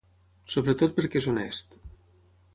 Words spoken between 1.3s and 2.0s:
honest.